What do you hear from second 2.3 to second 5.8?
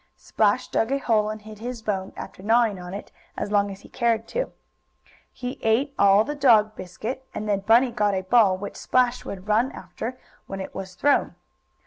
gnawing on it as long as he cared to. He